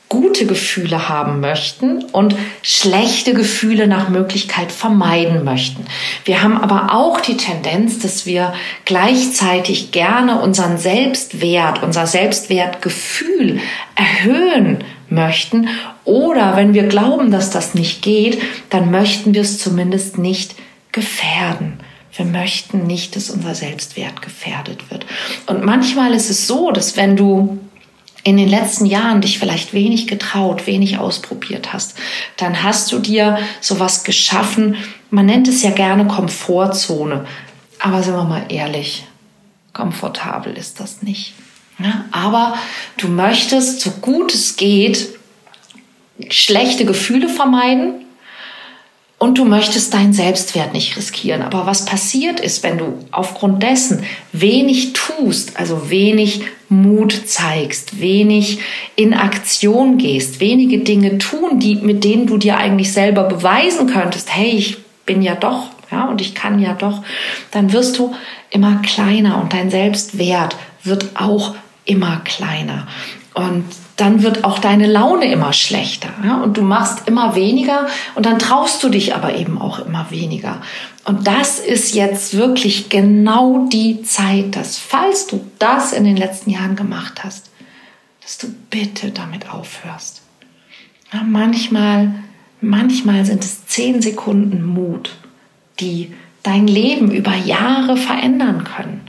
gute 0.10 0.46
Gefühle 0.46 1.08
haben 1.08 1.39
möchten 1.39 2.03
und 2.03 2.36
schlechte 2.62 3.34
Gefühle 3.34 3.88
nach 3.88 4.10
Möglichkeit 4.10 4.70
vermeiden 4.70 5.46
möchten. 5.46 5.86
Wir 6.25 6.43
haben 6.43 6.58
aber 6.58 6.93
auch 6.93 7.22
die 7.22 7.38
Tendenz, 7.38 8.00
dass 8.00 8.25
wir 8.25 8.53
gleichzeitig 8.84 9.91
gerne 9.91 10.41
unseren 10.41 10.77
Selbstwert, 10.77 11.81
unser 11.81 12.08
Selbstwertgefühl 12.08 13.62
erhöhen 13.96 14.84
möchten 15.12 15.68
oder 16.06 16.56
wenn 16.56 16.74
wir 16.74 16.88
glauben, 16.88 17.32
dass 17.32 17.50
das 17.50 17.74
nicht 17.74 18.01
geht, 18.01 18.41
dann 18.70 18.91
möchten 18.91 19.34
wir 19.34 19.41
es 19.41 19.60
zumindest 19.60 20.18
nicht 20.18 20.56
gefährden. 20.91 21.80
Wir 22.13 22.25
möchten 22.25 22.88
nicht, 22.88 23.15
dass 23.15 23.30
unser 23.30 23.56
Selbstwert 23.56 24.22
gefährdet 24.22 24.91
wird. 24.91 25.06
Und 25.46 25.63
manchmal 25.63 26.13
ist 26.13 26.30
es 26.30 26.48
so, 26.48 26.72
dass 26.72 26.98
wenn 26.98 27.15
du 27.15 27.60
in 28.24 28.38
den 28.38 28.50
letzten 28.50 28.86
Jahren 28.86 29.22
dich 29.22 29.39
vielleicht 29.39 29.74
wenig 29.74 30.08
getraut, 30.08 30.68
wenig 30.68 31.00
ausprobiert 31.00 31.74
hast, 31.74 31.98
dann 32.38 32.63
hast 32.63 32.91
du 32.91 33.00
dir 33.00 33.39
sowas 33.62 34.03
geschaffen. 34.03 34.75
Man 35.10 35.25
nennt 35.25 35.48
es 35.48 35.63
ja 35.63 35.72
gerne 35.72 36.06
Komfortzone. 36.06 37.25
Aber 37.80 38.03
sind 38.03 38.13
wir 38.13 38.25
mal 38.25 38.46
ehrlich, 38.50 39.08
komfortabel 39.74 40.53
ist 40.53 40.80
das 40.80 41.01
nicht. 41.01 41.34
Ja, 41.83 42.05
aber 42.11 42.57
du 42.97 43.07
möchtest, 43.07 43.81
so 43.81 43.91
gut 44.01 44.33
es 44.33 44.55
geht, 44.55 45.09
schlechte 46.29 46.85
Gefühle 46.85 47.29
vermeiden 47.29 48.05
und 49.21 49.38
du 49.38 49.45
möchtest 49.45 49.93
deinen 49.93 50.13
Selbstwert 50.13 50.73
nicht 50.73 50.97
riskieren. 50.97 51.43
Aber 51.43 51.67
was 51.67 51.85
passiert 51.85 52.39
ist, 52.39 52.63
wenn 52.63 52.77
du 52.77 52.97
aufgrund 53.11 53.61
dessen 53.61 54.03
wenig 54.31 54.93
tust, 54.93 55.57
also 55.57 55.89
wenig 55.89 56.41
Mut 56.69 57.27
zeigst, 57.27 58.00
wenig 58.00 58.59
in 58.95 59.13
Aktion 59.13 59.97
gehst, 59.97 60.39
wenige 60.39 60.79
Dinge 60.79 61.17
tun, 61.19 61.59
die, 61.59 61.75
mit 61.75 62.03
denen 62.03 62.27
du 62.27 62.38
dir 62.38 62.57
eigentlich 62.57 62.93
selber 62.93 63.25
beweisen 63.25 63.88
könntest, 63.88 64.35
hey, 64.35 64.51
ich 64.51 64.77
bin 65.05 65.21
ja 65.21 65.35
doch, 65.35 65.67
ja, 65.91 66.05
und 66.05 66.19
ich 66.19 66.33
kann 66.33 66.59
ja 66.59 66.73
doch, 66.73 67.03
dann 67.51 67.73
wirst 67.73 68.00
du 68.00 68.15
immer 68.50 68.81
kleiner 68.81 69.39
und 69.39 69.53
dein 69.53 69.69
Selbstwert 69.69 70.55
wird 70.83 71.09
auch 71.13 71.53
immer 71.85 72.17
kleiner. 72.23 72.88
Und 73.33 73.65
dann 73.95 74.23
wird 74.23 74.43
auch 74.43 74.59
deine 74.59 74.88
Laune 74.88 75.31
immer 75.31 75.53
schlechter 75.53 76.09
ja? 76.23 76.41
und 76.41 76.57
du 76.57 76.63
machst 76.63 77.07
immer 77.07 77.35
weniger 77.35 77.88
und 78.15 78.25
dann 78.25 78.39
traust 78.39 78.83
du 78.83 78.89
dich 78.89 79.15
aber 79.15 79.35
eben 79.35 79.61
auch 79.61 79.79
immer 79.79 80.07
weniger. 80.09 80.61
Und 81.05 81.27
das 81.27 81.59
ist 81.59 81.93
jetzt 81.93 82.35
wirklich 82.35 82.89
genau 82.89 83.67
die 83.71 84.01
Zeit, 84.01 84.55
dass 84.55 84.77
falls 84.77 85.27
du 85.27 85.45
das 85.59 85.93
in 85.93 86.03
den 86.03 86.17
letzten 86.17 86.50
Jahren 86.50 86.75
gemacht 86.75 87.23
hast, 87.23 87.51
dass 88.21 88.38
du 88.38 88.47
bitte 88.69 89.11
damit 89.11 89.50
aufhörst. 89.50 90.21
Ja, 91.13 91.21
manchmal, 91.23 92.13
manchmal 92.59 93.25
sind 93.25 93.43
es 93.43 93.65
zehn 93.67 94.01
Sekunden 94.01 94.63
Mut, 94.63 95.11
die 95.79 96.13
dein 96.43 96.67
Leben 96.67 97.11
über 97.11 97.35
Jahre 97.35 97.97
verändern 97.97 98.63
können. 98.63 99.01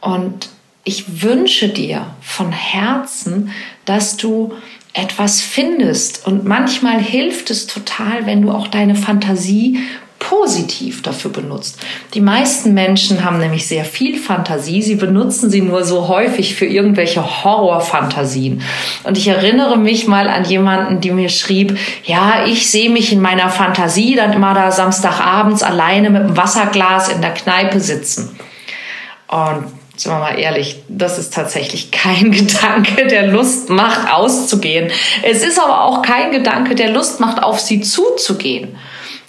Und 0.00 0.48
ich 0.84 1.22
wünsche 1.22 1.68
dir 1.68 2.06
von 2.20 2.52
Herzen, 2.52 3.50
dass 3.84 4.16
du 4.16 4.52
etwas 4.92 5.40
findest. 5.40 6.26
Und 6.26 6.44
manchmal 6.44 7.00
hilft 7.00 7.50
es 7.50 7.66
total, 7.66 8.26
wenn 8.26 8.42
du 8.42 8.52
auch 8.52 8.68
deine 8.68 8.94
Fantasie 8.94 9.80
positiv 10.18 11.02
dafür 11.02 11.30
benutzt. 11.30 11.78
Die 12.14 12.20
meisten 12.20 12.72
Menschen 12.72 13.24
haben 13.24 13.38
nämlich 13.38 13.66
sehr 13.66 13.84
viel 13.84 14.16
Fantasie, 14.18 14.80
sie 14.80 14.94
benutzen 14.94 15.50
sie 15.50 15.60
nur 15.60 15.84
so 15.84 16.08
häufig 16.08 16.54
für 16.54 16.64
irgendwelche 16.64 17.44
Horrorfantasien. 17.44 18.62
Und 19.02 19.18
ich 19.18 19.28
erinnere 19.28 19.76
mich 19.76 20.06
mal 20.06 20.28
an 20.28 20.44
jemanden, 20.44 21.00
die 21.00 21.10
mir 21.10 21.28
schrieb, 21.28 21.76
ja, 22.04 22.46
ich 22.46 22.70
sehe 22.70 22.88
mich 22.88 23.12
in 23.12 23.20
meiner 23.20 23.50
Fantasie 23.50 24.14
dann 24.14 24.32
immer 24.32 24.54
da 24.54 24.70
Samstagabends 24.70 25.62
alleine 25.62 26.08
mit 26.08 26.22
einem 26.22 26.36
Wasserglas 26.36 27.10
in 27.10 27.20
der 27.20 27.34
Kneipe 27.34 27.80
sitzen. 27.80 28.38
Und 29.28 29.66
sind 29.96 30.12
wir 30.12 30.18
mal 30.18 30.38
ehrlich, 30.38 30.76
das 30.88 31.18
ist 31.18 31.32
tatsächlich 31.32 31.90
kein 31.90 32.30
Gedanke, 32.32 33.06
der 33.06 33.28
Lust 33.28 33.70
macht, 33.70 34.12
auszugehen. 34.12 34.90
Es 35.22 35.42
ist 35.42 35.58
aber 35.58 35.84
auch 35.84 36.02
kein 36.02 36.30
Gedanke, 36.30 36.74
der 36.74 36.90
Lust 36.90 37.20
macht, 37.20 37.42
auf 37.42 37.60
sie 37.60 37.80
zuzugehen. 37.80 38.76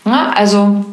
Ja, 0.06 0.32
also, 0.36 0.86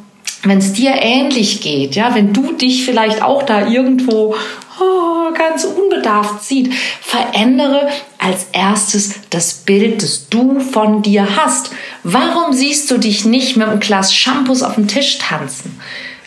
wenn 0.43 0.59
es 0.59 0.73
dir 0.73 0.95
ähnlich 0.95 1.61
geht, 1.61 1.95
ja, 1.95 2.15
wenn 2.15 2.33
du 2.33 2.53
dich 2.53 2.85
vielleicht 2.85 3.23
auch 3.23 3.43
da 3.43 3.69
irgendwo 3.69 4.35
oh, 4.81 5.33
ganz 5.35 5.65
unbedarft 5.65 6.43
sieht, 6.43 6.73
verändere 7.01 7.89
als 8.19 8.47
erstes 8.53 9.15
das 9.31 9.55
Bild, 9.55 10.03
das 10.03 10.29
du 10.29 10.61
von 10.61 11.03
dir 11.03 11.37
hast. 11.37 11.71
Warum 12.03 12.53
siehst 12.53 12.91
du 12.91 12.99
dich 12.99 13.25
nicht 13.25 13.57
mit 13.57 13.69
einem 13.69 13.81
Glas 13.81 14.15
Shampoos 14.15 14.63
auf 14.63 14.75
dem 14.75 14.89
Tisch 14.89 15.19
tanzen? 15.19 15.81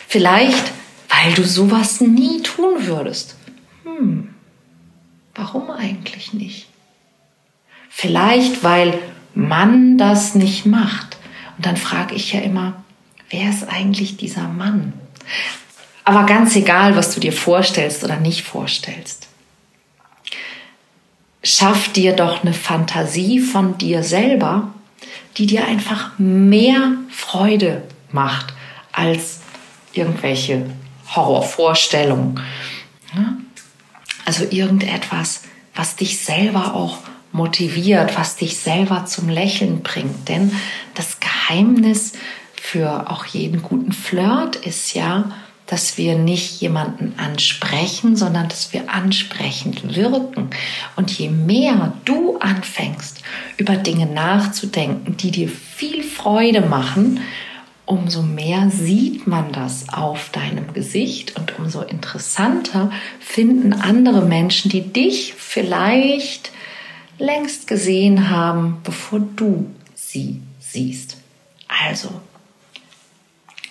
Vielleicht 0.08 0.72
weil 1.08 1.34
du 1.34 1.44
sowas 1.44 2.00
nie 2.00 2.42
tun 2.42 2.86
würdest. 2.86 3.36
Hm, 3.84 4.34
warum 5.34 5.70
eigentlich 5.70 6.32
nicht? 6.32 6.68
Vielleicht, 7.88 8.62
weil 8.62 8.98
man 9.34 9.98
das 9.98 10.34
nicht 10.34 10.66
macht. 10.66 11.16
Und 11.56 11.66
dann 11.66 11.76
frage 11.76 12.14
ich 12.14 12.32
ja 12.32 12.40
immer, 12.40 12.84
wer 13.30 13.50
ist 13.50 13.68
eigentlich 13.68 14.16
dieser 14.16 14.48
Mann? 14.48 14.92
Aber 16.04 16.24
ganz 16.24 16.54
egal, 16.56 16.94
was 16.94 17.14
du 17.14 17.20
dir 17.20 17.32
vorstellst 17.32 18.04
oder 18.04 18.16
nicht 18.16 18.42
vorstellst. 18.42 19.28
Schaff 21.42 21.92
dir 21.92 22.12
doch 22.12 22.42
eine 22.42 22.52
Fantasie 22.52 23.40
von 23.40 23.78
dir 23.78 24.02
selber, 24.02 24.74
die 25.36 25.46
dir 25.46 25.66
einfach 25.66 26.18
mehr 26.18 26.92
Freude 27.10 27.82
macht 28.10 28.52
als 28.92 29.40
irgendwelche 29.92 30.66
Horrorvorstellung. 31.14 32.40
Also 34.24 34.44
irgendetwas, 34.50 35.42
was 35.74 35.96
dich 35.96 36.18
selber 36.18 36.74
auch 36.74 36.98
motiviert, 37.32 38.16
was 38.16 38.36
dich 38.36 38.56
selber 38.56 39.06
zum 39.06 39.28
Lächeln 39.28 39.82
bringt. 39.82 40.28
Denn 40.28 40.52
das 40.94 41.20
Geheimnis 41.20 42.12
für 42.54 43.10
auch 43.10 43.26
jeden 43.26 43.62
guten 43.62 43.92
Flirt 43.92 44.56
ist 44.56 44.94
ja, 44.94 45.30
dass 45.66 45.98
wir 45.98 46.16
nicht 46.16 46.60
jemanden 46.60 47.14
ansprechen, 47.18 48.16
sondern 48.16 48.48
dass 48.48 48.72
wir 48.72 48.88
ansprechend 48.92 49.96
wirken. 49.96 50.50
Und 50.94 51.10
je 51.10 51.28
mehr 51.28 51.92
du 52.04 52.38
anfängst, 52.38 53.20
über 53.56 53.76
Dinge 53.76 54.06
nachzudenken, 54.06 55.16
die 55.16 55.32
dir 55.32 55.48
viel 55.48 56.04
Freude 56.04 56.60
machen, 56.60 57.20
umso 57.86 58.22
mehr 58.22 58.68
sieht 58.70 59.26
man 59.26 59.52
das 59.52 59.88
auf 59.88 60.30
deinem 60.30 60.74
Gesicht 60.74 61.36
und 61.36 61.58
umso 61.58 61.82
interessanter 61.82 62.90
finden 63.20 63.72
andere 63.72 64.22
Menschen, 64.22 64.70
die 64.70 64.92
dich 64.92 65.34
vielleicht 65.34 66.50
längst 67.18 67.66
gesehen 67.66 68.28
haben, 68.28 68.78
bevor 68.82 69.20
du 69.20 69.70
sie 69.94 70.42
siehst. 70.58 71.16
Also, 71.68 72.10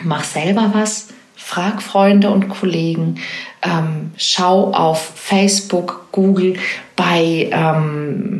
mach 0.02 0.24
selber 0.24 0.72
was, 0.74 1.10
frag 1.36 1.82
Freunde 1.82 2.32
und 2.32 2.50
Kollegen, 2.50 3.20
ähm, 3.62 4.12
schau 4.18 4.72
auf 4.72 5.12
Facebook, 5.16 6.08
Google, 6.12 6.56
bei, 6.96 7.50
ähm, 7.52 8.35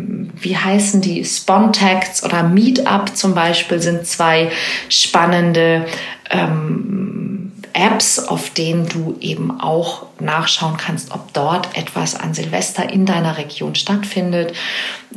wie 0.46 0.56
heißen 0.56 1.02
die, 1.02 1.26
Spontex 1.26 2.24
oder 2.24 2.44
Meetup 2.44 3.16
zum 3.16 3.34
Beispiel 3.34 3.82
sind 3.82 4.06
zwei 4.06 4.52
spannende 4.88 5.86
ähm, 6.30 7.52
Apps, 7.74 8.20
auf 8.20 8.52
denen 8.52 8.88
du 8.88 9.18
eben 9.20 9.60
auch 9.60 10.06
nachschauen 10.20 10.78
kannst, 10.78 11.12
ob 11.12 11.34
dort 11.34 11.76
etwas 11.78 12.16
an 12.16 12.34
Silvester 12.34 12.90
in 12.90 13.06
deiner 13.06 13.38
Region 13.38 13.76
stattfindet. 13.76 14.54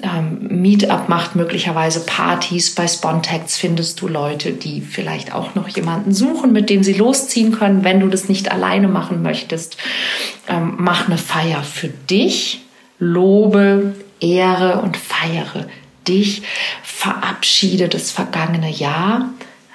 Ähm, 0.02 0.38
Meetup 0.62 1.08
macht 1.08 1.36
möglicherweise 1.36 2.00
Partys. 2.00 2.74
Bei 2.74 2.88
Spontex 2.88 3.56
findest 3.56 4.00
du 4.00 4.08
Leute, 4.08 4.50
die 4.50 4.80
vielleicht 4.80 5.32
auch 5.34 5.54
noch 5.54 5.68
jemanden 5.68 6.12
suchen, 6.12 6.52
mit 6.52 6.68
dem 6.68 6.82
sie 6.82 6.94
losziehen 6.94 7.52
können, 7.52 7.84
wenn 7.84 8.00
du 8.00 8.08
das 8.08 8.28
nicht 8.28 8.50
alleine 8.50 8.88
machen 8.88 9.22
möchtest. 9.22 9.76
Ähm, 10.48 10.74
mach 10.78 11.06
eine 11.06 11.18
Feier 11.18 11.62
für 11.62 11.88
dich 11.88 12.62
lobe, 12.98 13.94
ehre 14.20 14.80
und 14.80 14.96
feiere 14.96 15.66
dich, 16.06 16.42
verabschiede 16.82 17.88
das 17.88 18.10
vergangene 18.10 18.70
Jahr, 18.70 19.30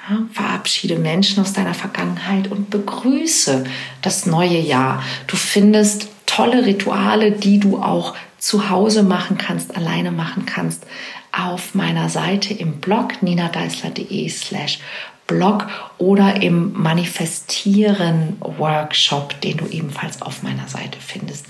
ja, 0.09 0.17
verabschiede 0.33 0.97
Menschen 0.97 1.41
aus 1.41 1.53
deiner 1.53 1.73
Vergangenheit 1.73 2.51
und 2.51 2.69
begrüße 2.69 3.63
das 4.01 4.25
neue 4.25 4.59
Jahr. 4.59 5.03
Du 5.27 5.37
findest 5.37 6.09
tolle 6.25 6.65
Rituale, 6.65 7.31
die 7.31 7.59
du 7.59 7.77
auch 7.77 8.15
zu 8.37 8.69
Hause 8.69 9.03
machen 9.03 9.37
kannst, 9.37 9.77
alleine 9.77 10.11
machen 10.11 10.45
kannst, 10.45 10.85
auf 11.31 11.73
meiner 11.73 12.09
Seite 12.09 12.53
im 12.53 12.81
Blog 12.81 13.23
ninadeisler.de 13.23 14.29
slash 14.29 14.79
Blog 15.27 15.67
oder 15.97 16.41
im 16.41 16.73
Manifestieren 16.73 18.37
Workshop, 18.39 19.39
den 19.41 19.57
du 19.57 19.67
ebenfalls 19.67 20.21
auf 20.21 20.43
meiner 20.43 20.67
Seite 20.67 20.99
findest. 20.99 21.45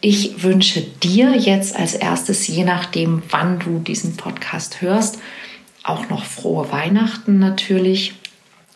Ich 0.00 0.42
wünsche 0.42 0.82
dir 0.82 1.36
jetzt 1.36 1.76
als 1.76 1.94
erstes, 1.94 2.46
je 2.48 2.64
nachdem, 2.64 3.22
wann 3.30 3.60
du 3.60 3.78
diesen 3.78 4.16
Podcast 4.16 4.80
hörst, 4.80 5.18
auch 5.84 6.08
noch 6.08 6.24
frohe 6.24 6.70
Weihnachten 6.72 7.38
natürlich. 7.38 8.14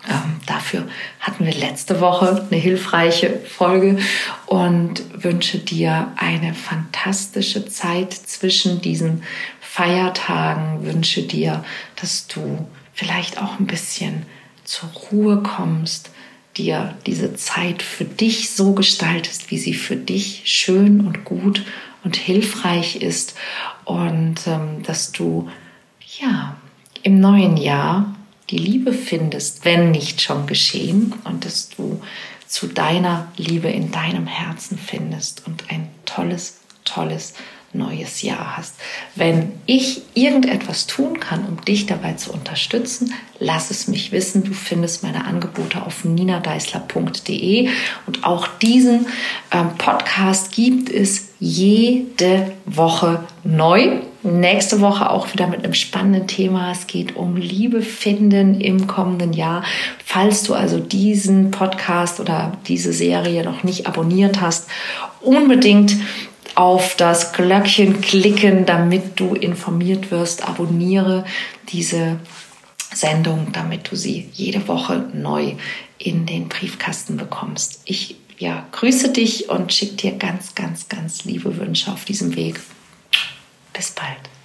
Ähm, 0.09 0.37
dafür 0.47 0.87
hatten 1.19 1.45
wir 1.45 1.55
letzte 1.55 2.01
Woche 2.01 2.47
eine 2.49 2.61
hilfreiche 2.61 3.41
Folge 3.41 3.99
und 4.47 5.03
wünsche 5.25 5.59
dir 5.59 6.13
eine 6.17 6.55
fantastische 6.55 7.67
Zeit 7.67 8.13
zwischen 8.13 8.81
diesen 8.81 9.25
Feiertagen. 9.61 10.85
Wünsche 10.87 11.23
dir, 11.23 11.65
dass 11.97 12.29
du 12.29 12.67
vielleicht 12.93 13.43
auch 13.43 13.59
ein 13.59 13.67
bisschen 13.67 14.23
zur 14.67 14.91
Ruhe 15.11 15.43
kommst, 15.43 16.11
dir 16.57 16.95
diese 17.07 17.35
Zeit 17.35 17.83
für 17.83 18.05
dich 18.05 18.51
so 18.51 18.73
gestaltest, 18.73 19.51
wie 19.51 19.59
sie 19.59 19.75
für 19.75 19.97
dich 19.97 20.43
schön 20.45 21.07
und 21.07 21.25
gut 21.25 21.65
und 22.05 22.17
hilfreich 22.17 22.97
ist 22.97 23.35
und 23.85 24.47
ähm, 24.47 24.83
dass 24.83 25.13
du 25.13 25.49
ja 26.21 26.57
im 27.03 27.21
neuen 27.21 27.57
Jahr 27.57 28.15
die 28.51 28.59
Liebe 28.59 28.93
findest, 28.93 29.65
wenn 29.65 29.91
nicht 29.91 30.23
schon 30.23 30.47
geschehen 30.47 31.15
und 31.25 31.45
dass 31.45 31.69
du 31.71 32.01
zu 32.47 32.69
deiner 32.69 33.29
Liebe 33.37 33.69
in 33.69 33.91
deinem 33.91 34.27
Herzen 34.27 34.79
findest 34.79 35.47
und 35.47 35.65
ein 35.69 35.89
tolles, 36.05 36.61
tolles 36.85 37.35
neues 37.77 38.23
Jahr 38.23 38.57
hast. 38.57 38.75
Wenn 39.15 39.53
ich 39.67 40.03
irgendetwas 40.15 40.87
tun 40.87 41.21
kann, 41.21 41.47
um 41.47 41.65
dich 41.65 41.87
dabei 41.87 42.15
zu 42.15 42.33
unterstützen, 42.33 43.13
lass 43.39 43.71
es 43.71 43.89
mich 43.89 44.13
wissen. 44.13 44.45
Du 44.45 44.53
findest 44.53 45.03
meine 45.03 45.25
Angebote 45.25 45.83
auf 45.83 46.05
ninadeisler.de 46.05 47.69
und 48.07 48.25
auch 48.25 48.47
diesen 48.47 49.07
ähm, 49.51 49.71
Podcast 49.79 50.53
gibt 50.53 50.91
es 50.91 51.29
jede 51.39 52.53
Woche 52.65 53.25
neu. 53.45 54.01
Nächste 54.23 54.81
Woche 54.81 55.11
auch 55.11 55.33
wieder 55.33 55.47
mit 55.47 55.63
einem 55.63 55.75
spannenden 55.75 56.27
Thema. 56.27 56.73
Es 56.73 56.87
geht 56.87 57.15
um 57.15 57.37
Liebe 57.37 57.83
finden 57.83 58.61
im 58.61 58.87
kommenden 58.87 59.33
Jahr. 59.33 59.63
Falls 60.05 60.43
du 60.43 60.55
also 60.55 60.81
diesen 60.81 61.51
Podcast 61.51 62.19
oder 62.19 62.53
diese 62.67 62.93
Serie 62.93 63.45
noch 63.45 63.63
nicht 63.63 63.87
abonniert 63.87 64.41
hast, 64.41 64.69
unbedingt 65.21 65.97
auf 66.55 66.97
das 66.97 67.33
Glöckchen 67.33 68.01
klicken, 68.01 68.67
damit 68.67 69.19
du 69.19 69.35
informiert 69.35 70.11
wirst. 70.11 70.47
Abonniere 70.47 71.25
diese 71.69 72.21
Sendung, 72.95 73.49
damit 73.53 73.91
du 73.91 73.97
sie 73.97 74.29
jede 74.33 74.67
Woche 74.69 75.09
neu 75.13 75.55
in 75.99 76.27
den 76.27 76.49
Briefkasten 76.49 77.17
bekommst. 77.17 77.81
Ich 77.85 78.17
ja, 78.39 78.67
grüße 78.73 79.13
dich 79.13 79.49
und 79.49 79.73
schicke 79.73 79.95
dir 79.97 80.13
ganz, 80.13 80.55
ganz, 80.55 80.89
ganz 80.89 81.25
liebe 81.25 81.57
Wünsche 81.57 81.91
auf 81.91 82.05
diesem 82.05 82.37
Weg. 82.37 82.61
Bis 83.73 83.91
bald. 83.91 84.36